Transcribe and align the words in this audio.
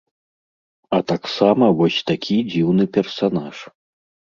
А 0.97 1.01
таксама 1.11 1.65
вось 1.83 2.01
такі 2.11 2.41
дзіўны 2.51 2.93
персанаж. 3.01 3.67